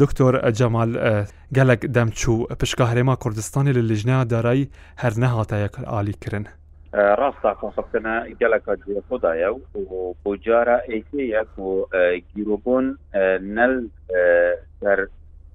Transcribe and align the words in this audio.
دکتۆر 0.00 0.34
جەمال 0.58 0.94
گەلک 1.56 1.82
دەمچوو 1.86 2.46
پشکە 2.46 2.84
هەرێما 2.84 3.16
کوردستانی 3.16 3.72
لە 3.72 3.80
لیژنە 3.90 4.24
دارایی 4.34 4.70
هەر 5.02 5.12
نەهاتەیەک 5.18 5.74
عالیکردن. 5.86 6.44
ڕاستا 6.94 7.52
کۆسەکەە 7.60 8.32
گەلەکە 8.40 8.72
جوێ 8.82 9.00
خۆدایە 9.08 9.48
و 9.52 9.60
بۆ 10.24 10.36
جارە 10.44 10.76
ئەیکەیەک 10.88 11.58
و 11.58 11.86
گیرۆبۆن 12.34 12.96
نەل 13.58 13.74
سەر 14.80 15.00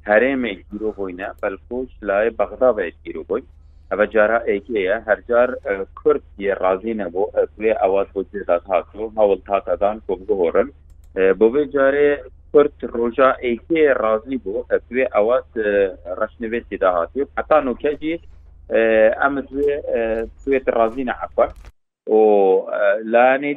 هەرێمێ 0.10 0.54
گیرۆبووینە 0.72 1.30
بەلکۆچ 1.42 1.90
لای 2.02 2.30
بەغداوێت 2.40 2.94
گیرۆبووی 3.06 3.44
ئەە 3.92 4.06
جارە 4.14 4.40
ئەیکەیە 4.50 4.98
هەرجار 5.08 5.50
کورد 6.00 6.24
یە 6.40 6.54
ڕازی 6.62 6.94
نەبوو 7.02 7.32
ئەسێ 7.38 7.72
ئەوات 7.82 8.08
بۆ 8.14 8.22
جێدات 8.32 8.64
هاتو 8.70 9.10
هەوڵ 9.18 9.40
تاتەدان 9.50 9.98
کۆ 10.08 10.14
بگۆڕن 10.28 10.68
بۆ 11.40 11.48
بێ 11.54 11.64
جارێ 11.76 12.12
کورت 12.58 12.84
روژا 12.94 13.30
ایکی 13.48 13.82
راضی 13.96 14.38
بو 14.44 14.64
اتوی 14.72 15.04
اوات 15.16 15.46
اه، 15.58 16.16
رشنوی 16.24 16.60
تیدا 16.70 16.92
هاتی 16.92 17.22
حتا 17.38 17.60
نوکه 17.60 17.98
جی 18.02 18.20
ام 18.72 19.38
اه، 19.38 19.44
اتوی 19.44 19.66
توی 20.46 20.62
رازی 20.68 21.04
نعفر 21.04 21.50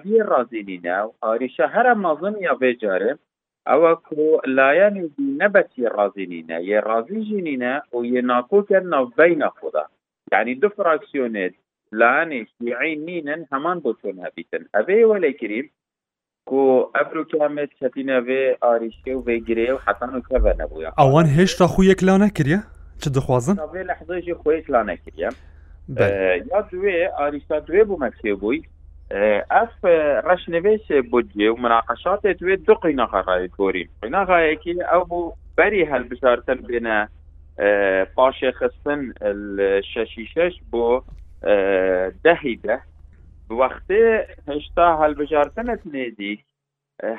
دی 0.03 0.19
راضی 0.19 0.63
نی 0.63 0.81
نه 0.85 1.01
و 1.03 1.11
آریشا 1.21 1.55
شهر 1.67 1.95
مازم 1.95 2.37
یا 2.41 2.55
بیجاره 2.55 3.19
او 3.67 3.95
کو 3.95 4.41
لایانی 4.47 5.09
دی 5.09 5.37
نبتی 5.39 6.27
نی 6.27 6.43
نه 6.49 6.65
یه 6.65 6.81
راضی 6.81 7.25
جنی 7.31 7.57
نه 7.57 7.83
و 7.93 8.05
یه 8.05 8.21
ناکو 8.23 8.63
کرنا 8.63 9.05
بین 9.05 9.49
خدا 9.49 9.85
یعنی 10.33 10.55
دو 10.55 10.69
فراکسیونت 10.69 11.53
لانی 11.93 12.47
شیعی 12.59 12.97
نینن 12.97 13.47
همان 13.53 13.79
بوتون 13.81 14.27
هبیتن 14.27 14.65
اوه 14.75 15.05
ولی 15.15 15.33
کریم 15.33 15.71
کو 16.49 16.63
ئەفروکامێت 16.99 17.71
چەتینەوێ 17.81 18.45
ئاریشکە 18.65 19.13
و 19.17 19.23
بێگرێ 19.27 19.69
و 19.75 19.79
حتان 19.87 20.11
و 20.15 20.21
کەە 20.29 20.41
نەبووە 20.61 20.91
ئەوان 20.99 21.27
هێشتا 21.37 21.67
خویەک 21.73 22.01
لا 22.09 22.17
نەکرە 22.25 22.59
چ 23.03 23.05
دەخوازن 23.17 23.57
لە 23.89 23.95
حزەژی 23.99 24.35
خۆیت 24.41 24.65
لا 24.75 24.83
نەکرە 24.91 25.19
یا 26.51 26.61
دوێ 26.71 26.97
ئاریشتا 27.19 27.57
دوێ 27.69 27.83
بوو 27.89 28.01
مەکسێ 28.05 28.33
بووی 28.41 28.63
ئەف 29.57 29.73
ڕەش 30.27 30.43
نوێش 30.55 30.85
بودجێ 31.11 31.49
و 31.53 31.57
مناقەشاتێت 31.65 32.37
دوێ 32.41 32.55
دو 32.67 32.75
قینەقەڕای 32.85 33.45
کۆری 33.59 33.85
قینەقایەکی 34.03 34.75
ئەو 34.91 35.03
بوو 35.11 35.35
بەری 35.57 35.89
هەلبژارتن 35.93 36.59
بێنە 36.69 36.99
پاشێ 38.17 38.51
خستن 38.59 39.01
شەشی 39.91 40.27
شش 40.35 40.55
بۆ 40.71 40.85
دەهی 42.25 42.57
ده 42.65 42.77
وەختێ 43.59 44.07
هێشتا 44.49 44.87
هەلبژارتنت 45.03 45.81
نێدی 45.95 46.35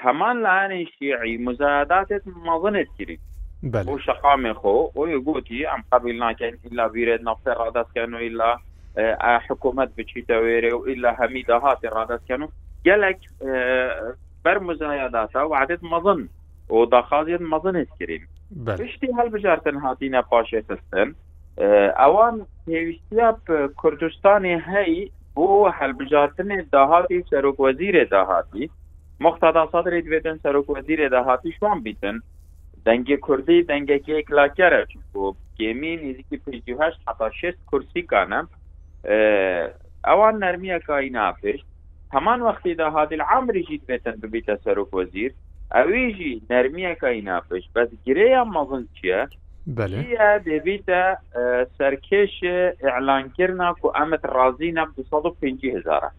هەمان 0.04 0.38
لاەنی 0.46 0.84
شیعی 0.96 1.36
مزاداتت 1.48 2.24
مەڵنت 2.48 2.90
کردی 2.98 3.18
بۆ 3.74 3.94
شقامێ 4.06 4.54
خۆ 4.62 4.76
ئەوی 4.96 5.18
گوتی 5.28 5.68
ئەم 5.72 5.82
قبل 5.92 6.08
ناکەن 6.26 6.54
ئللا 6.66 6.86
بیرێت 6.96 7.22
نەفسێ 7.30 7.52
ڕادستکەن 7.62 8.12
و 8.16 8.20
ئللا 8.28 8.52
حکوومەت 9.48 9.90
بچیتە 9.98 10.36
وێرێ 10.44 10.74
و 10.76 10.80
ئللا 10.92 11.12
هەمی 11.20 11.42
داهاتی 11.50 11.88
ڕادستکەن 11.98 12.42
و 12.44 12.48
گەلک 12.88 13.20
بەر 14.44 14.58
مزایاداتا 14.70 15.42
وعدت 15.52 15.82
مەزن 15.92 16.22
و 16.76 16.86
داخازیت 16.86 17.42
مەزنت 17.54 17.90
کردیم 18.00 18.24
پشتی 18.80 19.08
هەلبژارتن 19.20 19.78
هاتیە 19.86 20.22
پاشێتستن 20.32 21.10
ئەوان 22.04 22.36
پێویستیا 22.68 23.28
کوردستانی 23.82 24.56
هەی 24.72 25.00
بو 25.36 25.70
حلبجاتن 25.70 26.50
دهاتی 26.74 27.24
سروک 27.30 27.60
وزیر 27.60 28.04
دهاتی 28.06 28.70
مختدا 29.20 29.68
صدر 29.72 30.00
دویدن 30.00 30.38
سروک 30.38 30.70
وزیر 30.70 31.10
دهاتی 31.10 31.52
شوان 31.60 31.80
بیتن 31.84 32.20
دنگه 32.86 33.18
کردی 33.28 33.64
دنگی 33.64 34.00
که 34.00 34.18
اکلا 34.18 34.48
چون 34.58 35.02
گمین 35.16 35.36
گیمی 35.58 35.98
نیزی 35.98 36.26
که 36.30 36.38
پیجی 36.38 36.74
هشت 36.80 37.00
حتا 37.08 37.30
شست 37.30 37.58
کرسی 37.72 38.02
کانم 38.02 38.48
اوان 40.08 40.36
نرمی 40.38 40.72
اکایی 40.72 41.10
نافش 41.10 41.60
همان 42.14 42.42
وقتی 42.42 42.76
دهاتی 42.76 43.16
العمری 43.16 43.64
جید 43.64 43.86
بیتن 43.88 44.12
ببیتن 44.12 44.56
سروک 44.56 44.94
وزیر 44.94 45.34
اویجی 45.76 46.42
نرمی 46.50 46.86
اکایی 46.86 47.22
نافش 47.22 47.64
بس 47.76 47.90
گریه 48.06 48.40
هم 48.40 48.50
مغنز 48.50 48.86
بله 49.68 49.98
هي 49.98 50.40
دویتا 50.60 51.18
سرکش 51.78 52.30
اعلان 52.84 53.30
کرنا 53.30 53.74
که 53.82 54.02
امت 54.02 54.26
راضی 54.26 54.72
نب 54.72 54.88
دو 54.98 55.04
صد 55.04 55.26
و 55.26 55.36
پنجی 55.42 55.72
هزاره 55.72 56.10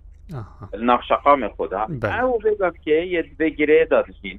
نقش 0.80 1.12
خدا 1.56 1.86
بله. 1.88 2.25
او 2.25 2.38
بگف 2.38 2.75
که 2.84 2.91
ید 2.91 3.38
بگیره 3.38 3.86
دادشین 3.91 4.38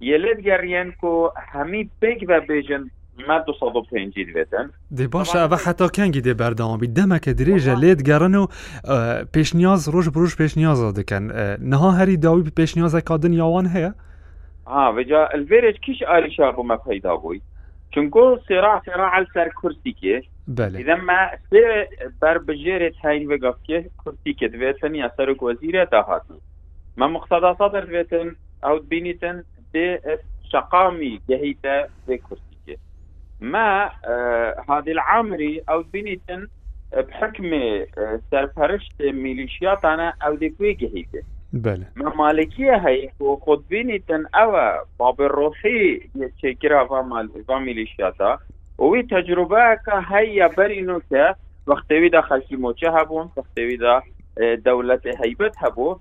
یه 0.00 0.18
گرین 0.44 0.92
کو 0.92 1.28
همی 1.52 1.90
بگ 2.02 2.24
و 2.28 2.40
بیجن 2.40 2.90
ما 3.28 3.38
دو 3.38 3.52
صد 3.60 3.76
و 3.76 3.82
پنجی 3.92 4.24
دویتن 4.24 4.70
دی 4.94 5.06
باشه 5.06 5.38
و 5.44 5.54
حتی 5.66 5.88
کنگی 5.94 6.20
دی 6.20 6.34
بردام 6.34 6.78
بی 6.78 6.86
دمک 6.88 7.28
دریجه 7.28 7.74
لید 7.74 8.02
گرن 8.02 8.34
و 8.34 8.46
پیش 9.32 9.54
نیاز 9.54 9.88
روش 9.88 10.08
بروش 10.08 10.36
پیش 10.36 10.56
نیاز 10.56 10.94
کن. 11.08 11.22
نه 11.60 11.92
هری 11.92 12.16
داوی 12.16 12.50
پیش 12.56 12.76
نیاز 12.76 12.94
کادن 12.96 13.32
یاوان 13.32 13.66
هیا 13.66 13.94
ها 14.66 14.92
و 14.96 15.02
جا 15.02 15.28
کش 15.88 16.02
آریش 16.02 16.40
آب 16.40 16.66
ما 16.66 16.76
پیدا 16.76 17.16
بوی 17.16 17.40
چونکو 17.94 18.24
سێرا 18.48 18.74
سێرا 18.86 19.08
هەل 19.14 19.26
سەر 19.34 19.48
کورسیکێ 19.60 20.16
ئەمە 20.88 21.20
سێ 21.50 21.64
بربژێرێت 22.20 22.96
هاین 23.04 23.24
بگەفتێ 23.30 23.78
کورسیکە 24.02 24.46
دوێتن 24.54 24.94
یا 25.02 25.08
سەر 25.16 25.28
گۆزیرە 25.42 25.84
داهاتن 25.92 26.40
مە 26.98 27.06
مختدا 27.14 27.50
سادر 27.58 27.84
دوێتن 27.90 28.28
ئەو 28.64 28.76
بینیتن 28.90 29.36
دێ 29.74 29.88
شقامی 30.50 31.14
گەهیتە 31.28 31.76
دێ 32.06 32.16
کورسیکێ 32.26 32.76
ما 33.52 33.68
هادی 34.68 34.90
العامری 34.96 35.54
ئەو 35.68 35.80
بینیتن 35.92 36.42
بحكم 37.08 37.46
سەرپەرشت 38.30 38.96
میلیشیاتانە 39.24 40.08
ئەو 40.22 40.34
دێکوێ 40.42 40.72
گەهیتێ 40.82 41.22
بله 41.52 41.86
ما 42.16 42.26
های 42.32 42.68
هایی 42.82 43.10
خود 43.40 43.68
بینی 43.68 43.98
تن 43.98 44.22
او 44.24 44.52
باب 44.98 45.22
روحی 45.22 46.00
مال 47.08 47.28
و 47.48 47.58
ملیشیاتا 47.58 48.38
اوی 48.76 49.02
تجربه 49.02 49.78
که 49.84 49.92
هیا 50.16 50.48
برینو 50.48 51.00
که 51.10 51.34
وقتی 51.66 52.08
دا 52.08 52.20
خلکی 52.22 52.56
موچه 52.56 52.92
هبون 52.92 53.30
وقتی 53.36 53.76
دا 53.76 54.02
اه، 54.40 54.56
دولت 54.56 55.06
هیبت 55.24 55.56
هبو 55.60 55.98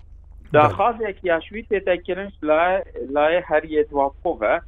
دا 0.53 0.67
خاصه 0.69 1.13
که 1.13 1.33
اشوی 1.33 1.63
تتکرنش 1.63 2.31
لای 3.11 3.35
هر 3.35 3.65
یتوافقو 3.65 4.37
و 4.43 4.59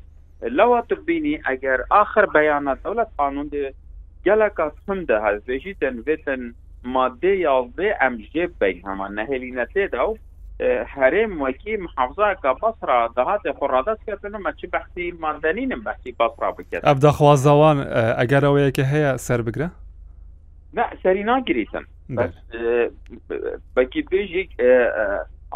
لوا 0.41 0.81
تبینی 0.81 1.39
اگر 1.45 1.77
آخر 1.89 2.25
بیانات 2.25 2.83
دولت 2.83 3.07
قانون 3.17 3.47
ده 3.47 3.73
گلکا 4.25 4.71
سنده 4.87 5.19
هست 5.21 5.49
ویجی 5.49 5.73
تن 5.73 5.99
ویتن 5.99 6.53
ماده 6.83 7.37
یا 7.37 7.69
ده 7.77 7.97
امجه 8.01 8.47
بین 8.47 8.81
همان 8.85 9.13
نهلینته 9.19 9.87
داو 9.87 10.17
هەرێم 11.01 11.33
وەکی 11.43 11.73
محافزاکە 11.85 12.51
بەسرا 12.61 12.99
داهاتێ 13.17 13.49
خۆڕادەست 13.59 14.01
کردنە 14.07 14.39
مەچی 14.45 14.67
بەختی 14.75 15.05
مادەنینم 15.25 15.81
بەختی 15.87 16.13
بەسرا 16.19 16.49
بکرد 16.57 16.83
ئەبدا 16.89 17.11
خوازەوان 17.17 17.77
ئەگەر 18.19 18.43
ئەوەیەکە 18.47 18.83
هەیە 18.93 19.11
سەر 19.25 19.41
بگرە 19.47 19.67
سەری 21.03 21.23
ناگریتن 21.29 21.85
بەکی 23.75 24.01
دوژێک 24.11 24.49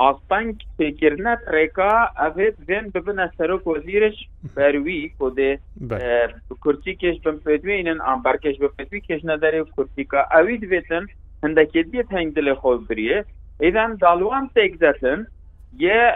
ئاستنگ 0.01 0.55
پێکردنە 0.77 1.33
ڕێکا 1.53 1.95
ئەێت 2.21 2.55
زێن 2.67 2.85
ببنە 2.93 3.25
سەرۆک 3.37 3.63
وەزیرش 3.71 4.17
بەروی 4.55 5.11
کۆدێ 5.19 5.51
کورتی 6.63 6.93
کش 7.01 7.15
بم 7.23 7.37
پێدوێنن 7.45 7.99
ئەم 8.07 8.19
بەرکەش 8.25 8.55
بە 8.61 8.69
پێوی 8.75 9.01
کێش 9.07 9.21
نەدەێ 9.31 9.59
کورتیکە 9.75 10.19
ئەوی 10.33 10.55
دوێتن 10.63 11.05
هەندەکێت 11.43 11.87
بێت 11.93 12.09
هەنگ 12.17 12.29
دلێ 12.37 12.53
خۆ 12.61 12.71
بریە 12.89 13.19
اذا 13.63 13.85
دالوان 14.01 14.49
تگزتن 14.55 15.27
یه 15.77 16.13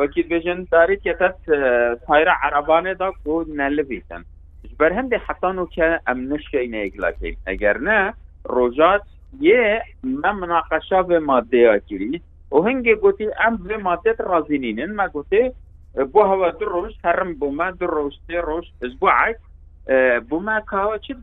وکی 0.00 0.22
بجن 0.22 0.66
داری 0.72 0.96
کتت 0.96 1.34
سایر 2.06 2.30
عربانه 2.42 2.94
دا 2.94 3.10
کو 3.24 3.44
نلی 3.56 3.82
بیتن 3.82 4.24
بر 4.78 4.92
هم 4.92 5.08
دی 5.08 5.16
حسانو 5.28 5.66
که 5.66 6.00
ام 6.06 6.32
نشکی 6.34 6.92
اگر 7.46 7.78
نه 7.78 8.14
روجات 8.44 9.02
یه 9.40 9.82
من 10.04 10.30
مناقشه 10.32 11.02
به 11.02 11.18
ماده 11.18 11.80
کری 11.90 12.20
و 12.52 12.60
هنگی 12.62 12.94
گوتی 12.94 13.26
ام 13.44 13.56
به 13.68 13.76
ماده 13.76 14.14
رازینینن 14.18 14.94
ما 14.94 15.08
گوتی 15.08 15.50
بو 16.12 16.22
هوا 16.22 16.50
در 16.50 16.66
روش 16.66 16.92
هرم 17.04 17.34
بو 17.34 17.50
ما 17.50 17.70
در 17.70 17.86
روش 17.86 18.12
در 18.28 18.40
روش 18.40 18.64
که 18.80 20.20
بو 20.30 20.40
ما 20.40 20.60
کهوا 20.60 20.98
چی 20.98 21.14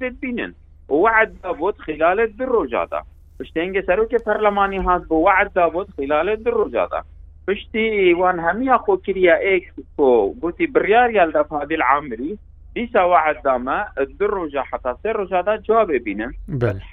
و 0.90 0.94
وعد 0.94 1.34
بود 1.60 1.78
خلال 1.78 2.28
در 2.28 2.46
روجاتا 2.46 3.02
پشتنگ 3.40 3.80
سەرۆکێ 3.88 4.18
پەرلەمانی 4.28 4.82
هات 4.90 5.04
بۆ 5.08 5.14
وعددا 5.26 5.68
بۆ 5.76 5.84
خلالە 5.98 6.36
درۆژادا 6.46 7.02
پشتی 7.48 8.14
وان 8.14 8.40
هەمیا 8.48 8.78
خۆکریا 8.88 9.36
ئکسپۆ 9.48 10.30
گوتی 10.42 10.68
بریاریال 10.68 11.32
دەفادل 11.38 11.82
عامری 11.90 12.38
دیسا 12.76 13.04
وعددامە 13.10 14.08
دو 14.20 14.26
ڕۆژە 14.28 14.64
حتا 14.72 14.98
سێ 15.04 15.12
ڕۆژادا 15.20 15.58
جا 15.68 15.86
ببینم 15.86 16.34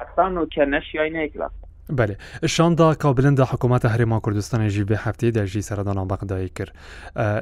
حستان 0.01 0.39
و 0.39 0.47
کەنەشیینەیەکلا 0.55 1.49
بله 1.91 2.17
شاندا 2.47 2.95
کابلندا 2.95 3.45
حکوومەتە 3.45 3.89
هەرێما 3.97 4.21
کوردستانی 4.21 4.69
ژی 4.71 4.85
بێ 4.85 4.97
هەفتەی 4.97 5.33
دەژی 5.33 5.63
سەردانان 5.69 6.07
بەقدایی 6.13 6.51
کرد 6.59 6.73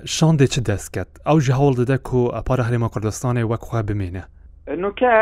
شاندێ 0.05 0.47
چ 0.47 0.59
دەستکەت 0.59 1.09
ئەو 1.27 1.41
ژ 1.41 1.51
هەوڵ 1.51 1.73
دەدە 1.81 2.15
و 2.15 2.33
ئەپارە 2.33 2.63
هەرێما 2.69 2.89
کوردستانی 2.95 3.43
وەکخوا 3.43 3.83
بمێنە 3.83 4.23
نوکە 4.83 5.13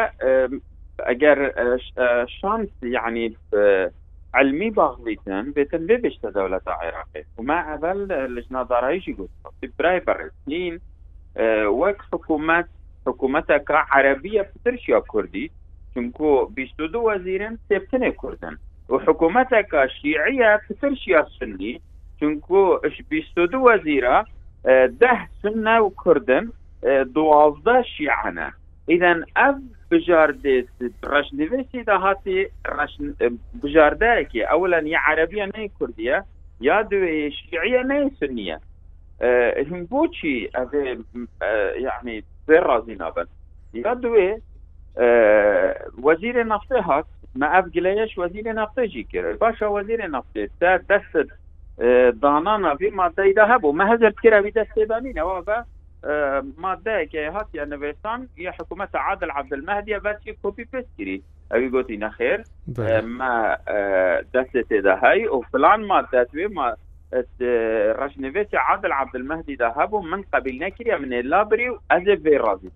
اگر 1.06 1.52
آه، 1.98 2.26
شانس 2.26 2.68
يعني 2.82 3.36
آه، 3.56 3.90
علمي 4.34 4.70
باغليتن 4.70 5.50
بيتن 5.52 5.86
بيبشت 5.86 6.26
دولتا 6.26 6.70
عراقي 6.70 7.24
وما 7.38 7.54
عبال 7.54 8.08
لجنة 8.08 8.62
ضرائجي 8.62 9.12
قلت 9.12 9.72
براي 9.78 10.00
برسلين 10.00 10.80
آه، 11.36 11.68
وك 11.68 11.96
حكومات 12.12 12.66
حكومتك 13.06 13.64
عربية 13.70 14.42
بترشيا 14.56 14.98
كردي 15.08 15.50
چونكو 15.94 16.44
بيشتو 16.48 16.86
دو 16.86 17.12
وزيرن 17.12 17.58
سيبتن 17.68 18.08
كردن 18.10 18.56
وحكومتك 18.88 19.88
شيعية 20.02 20.60
بترشيا 20.70 21.26
سني 21.40 21.80
چونكو 22.24 22.78
بيشتو 23.10 23.44
دو 23.44 23.72
وزيرا 23.72 24.24
ده 24.86 25.28
سنة 25.42 25.80
وكردن 25.80 26.50
دوازده 27.04 27.82
شيعنا 27.82 28.52
اذا 28.90 29.24
اف 29.36 29.56
بجار 29.90 30.30
ديت 30.30 30.68
رش 31.04 31.34
نفسي 31.34 31.82
ده 31.82 31.96
هاتي 31.96 32.48
رش 32.66 33.02
بجار 33.54 33.94
داكي 33.94 34.42
اولا 34.44 34.78
يا 34.78 34.98
عربيه 34.98 35.44
ني 35.44 35.70
كرديه 35.80 36.24
يا 36.60 36.82
دوي 36.82 37.30
شيعيه 37.30 37.82
ني 37.82 38.10
سنيه 38.20 38.60
هم 39.70 39.84
بوشي 39.84 40.48
يعني 41.74 42.24
برازي 42.48 42.94
نابن 42.94 43.26
يا 43.74 43.94
دوي 43.94 44.40
وزير 46.02 46.40
النفط 46.40 46.72
هات 46.72 47.06
ما 47.34 47.58
افجليش 47.58 48.18
وزير 48.18 48.50
النفط 48.50 48.80
جي 48.80 49.02
كير 49.02 49.36
باشا 49.36 49.66
وزير 49.66 50.04
النفط 50.04 50.38
تا 50.60 50.76
دست 50.76 51.28
دانانا 52.22 52.74
في 52.74 52.90
ما 52.90 53.12
تيدا 53.16 53.56
هبو 53.56 53.72
ما 53.72 53.94
هزر 53.94 54.10
كيرا 54.10 54.40
بدست 54.40 54.78
بامينه 54.78 55.22
وابا 55.22 55.64
آه، 56.04 56.42
ماده 56.58 57.06
که 57.06 57.30
هاتی 57.30 57.58
نوشتن 57.58 58.28
يا 58.36 58.50
حکومت 58.50 58.94
عادل 58.96 59.30
عبد 59.30 59.52
المهدی 59.54 59.94
بچی 59.98 60.32
كوبي 60.42 60.64
پیست 60.64 60.88
کری 60.98 61.22
اوی 61.52 61.68
گوتی 61.68 61.96
نخیر 61.96 62.44
ما 63.02 63.56
آه، 63.68 64.20
دستة 64.34 64.62
تیده 64.62 64.94
هاي 64.96 65.26
و 65.26 65.40
فلان 65.52 65.84
ماده 65.84 66.24
توی 66.24 66.46
ما 66.46 66.76
رش 67.90 68.18
نوشت 68.18 68.54
عادل 68.54 68.92
عبد 68.92 69.16
المهدي 69.16 69.56
ده 69.56 69.74
من 70.00 70.22
قبل 70.32 70.58
نکری 70.64 70.96
من 70.96 71.08
لابری 71.14 71.68
و 71.68 71.78
از 71.90 72.02
وی 72.02 72.38
راضی 72.38 72.70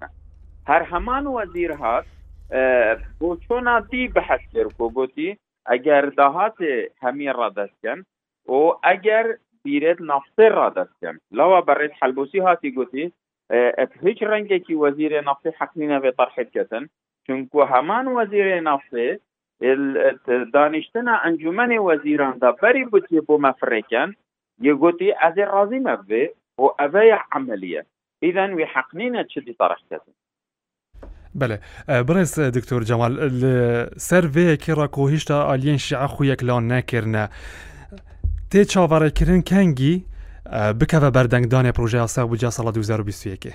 هر 0.66 0.82
همان 0.82 1.26
وزیر 1.26 1.72
هات 1.72 2.04
آه، 2.52 2.96
بو 3.20 3.36
چونا 3.36 3.80
دی 3.80 4.08
بحث 4.08 4.40
کرد 4.52 4.72
گوتی 4.78 5.38
اگر 5.66 6.06
دهات 6.16 6.54
همین 7.02 7.32
را 7.34 7.48
دست 7.48 7.82
کن 7.82 8.04
و 8.52 8.70
اگر 8.82 9.24
بیرد 9.64 9.96
بیرێت 9.96 10.38
را 10.40 10.72
دەستێن 10.76 11.16
لوا 11.32 11.60
بەڕێت 11.68 11.92
حلبوسی 12.00 12.38
ها 12.46 12.54
تی 12.54 12.70
گوتی 12.70 13.12
اف 13.52 13.92
اه، 13.94 14.02
هیچ 14.06 14.22
رنگی 14.22 14.26
ڕەنگێکی 14.30 14.74
وەزیرێ 14.82 15.20
نفتی 15.28 15.50
حەقنی 15.60 15.86
نەبێ 15.92 16.10
تەرحێتکەن 16.20 16.84
چونکو 17.26 17.64
همان 17.74 18.06
وزیر 18.18 18.60
نفتێ 18.60 19.08
دانشتن 20.54 21.08
انجمن 21.24 21.70
وزیران 21.78 22.38
دا 22.42 22.50
بەری 22.62 22.84
بوتی 22.92 23.20
مفرکن 23.44 24.10
یه 24.60 24.72
گوتی 24.82 25.08
از 25.26 25.34
رازی 25.52 25.80
مەبێ 25.88 26.24
و 26.62 26.64
اوی 26.82 27.10
عملیه 27.32 27.82
ئیدەن 28.24 28.50
وی 28.56 28.66
حەقنینە 28.74 29.22
طرح 29.60 29.80
کتن 29.90 30.14
بله 31.34 31.60
اه، 31.88 32.02
برز 32.02 32.32
دکتۆر 32.56 32.80
جەمال 32.88 33.12
سەر 34.08 34.24
وەیەکی 34.34 34.70
ڕاکۆ 34.80 35.02
هیشتا 35.12 35.36
آلین 35.52 35.76
شیعە 35.86 36.06
خویەک 36.14 36.40
لان 36.46 36.72
نکرنه 36.72 37.28
تێ 38.52 38.62
چاوەڕێکردن 38.72 39.42
کەنگی 39.50 39.94
بکەوە 40.78 41.08
بەردەنگدانی 41.16 41.72
پروژیاسا 41.78 42.22
بجا 42.26 42.50
ساڵ 42.50 42.66
2021 42.72 43.46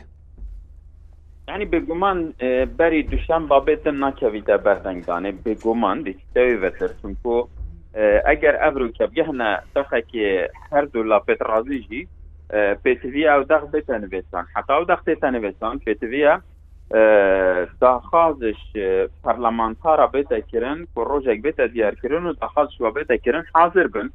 ینی 1.49 1.65
بگومان 1.73 2.17
بەری 2.77 3.03
دوشان 3.11 3.47
بابێتن 3.51 3.95
ناکەویدە 4.05 4.57
بەردەنگدانێ 4.65 5.31
بگومان 5.45 5.97
دیتەوی 6.05 6.57
بەتر 6.63 6.89
چونکۆ 7.01 7.37
ئەگەر 8.29 8.55
ئەبروکە 8.63 9.05
بگەهنە 9.11 9.49
دەخەکی 9.75 10.23
هەردوو 10.71 11.03
لا 11.11 11.19
پێت 11.25 11.41
ڕازیژی 11.49 12.03
پێتوی 12.83 13.23
ئەو 13.31 13.41
دەخ 13.51 13.63
بێتە 13.73 13.95
نوێستان 14.03 14.45
حتا 14.53 14.75
و 14.81 14.87
دەختێتە 14.91 15.27
نوێستان 15.37 15.75
پێتویە 15.85 16.35
daxazş 17.81 18.75
parlamentara 19.23 20.03
bêtekirin 20.05 20.87
ku 20.95 21.05
rojek 21.05 21.43
bête 21.45 21.73
diyarkirin 21.73 22.25
û 22.25 22.41
daxaz 22.41 22.69
şiva 22.73 22.87
bêtekirin 22.87 23.43
hazir 23.53 23.93
bin 23.93 24.11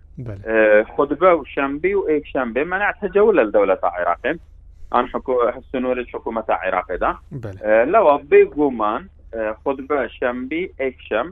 xudbe 0.96 1.30
û 1.32 1.46
şembî 1.46 1.92
û 1.94 2.02
êkşembê 2.16 2.64
me 2.64 2.78
tecewil 3.00 3.38
el 3.38 3.52
dewleta 3.52 3.88
Iraqê 3.88 4.38
an 4.90 5.04
sünûrê 5.74 6.04
hikûmeta 6.06 6.54
Iraqê 6.54 7.00
da 7.00 7.16
lewa 7.92 8.16
bêguman 8.32 9.02
xudbe 9.64 10.08
şembî 10.08 10.72
êkşem 10.78 11.28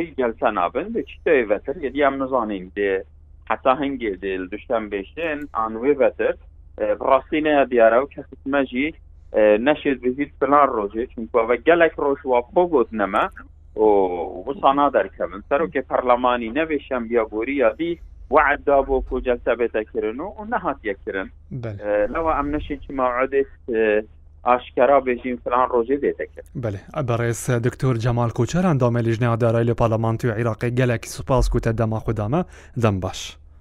hiç 0.00 0.16
gelse 0.16 0.54
nabin 0.54 0.94
ve 0.94 1.04
çift 1.04 1.26
vetir 1.26 1.82
yediyem 1.82 2.20
nizanîn 2.24 2.72
de 2.76 3.04
heta 3.48 3.72
hingê 3.72 4.22
dil 4.22 4.50
düşten 4.50 4.90
beşin 4.90 5.48
an 5.52 5.72
wê 5.74 5.98
vetir 6.00 6.34
rastîne 6.80 7.70
diyara 7.70 7.96
û 7.98 8.08
kesitme 8.14 8.66
jî 8.66 8.92
نشێت 9.38 9.98
بهیت 10.00 10.30
پلان 10.40 10.66
ڕۆژێ 10.78 11.04
چونکوە 11.14 11.42
گەلێک 11.68 11.92
ڕۆژ 12.04 12.18
وا 12.24 12.40
خۆ 12.50 12.62
گوت 12.72 12.88
نەمە 13.00 13.24
وسانا 14.48 14.86
دەرکەمن 14.96 15.40
سەرۆکێ 15.48 15.82
پەرلەمانی 15.90 16.50
نەوێشم 16.58 17.02
بیاگۆری 17.08 17.54
یادی 17.64 17.92
وعدا 18.30 18.78
بۆ 18.88 18.96
کۆجلسە 19.10 19.52
بێتەکردن 19.60 20.20
و 20.20 20.28
و 20.40 20.44
نەهات 20.52 20.78
یەکردن 20.90 21.28
لەوە 22.14 22.32
ئەم 22.36 22.46
نشێکی 22.54 22.92
ماعادێت 22.98 23.50
ئاشکرا 24.46 24.98
بێژین 25.06 25.36
فلان 25.44 25.66
ڕۆژێ 25.74 25.96
دێتەکرد 26.04 26.48
بێ 26.62 26.78
بەڕێز 27.08 27.40
دکتۆر 27.66 27.94
جەمال 28.04 28.30
کوچەران 28.36 28.76
دامە 28.78 29.00
لیژنیادارای 29.08 29.66
لە 29.70 29.74
پارلمانتی 29.80 30.26
و 30.28 30.32
عیراقی 30.38 30.70
گەلێکی 30.78 31.08
سوپاس 31.16 31.46
کوتە 31.52 31.70
دەما 31.80 31.98
خوددامە 32.04 32.40
دەم 32.82 32.96
باش. 33.00 33.41